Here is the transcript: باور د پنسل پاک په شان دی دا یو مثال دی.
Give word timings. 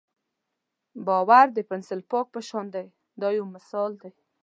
باور 1.05 1.47
د 1.53 1.57
پنسل 1.69 1.99
پاک 2.11 2.25
په 2.33 2.39
شان 2.47 2.65
دی 2.75 2.85
دا 3.21 3.27
یو 3.37 3.45
مثال 3.55 3.91
دی. 4.01 4.11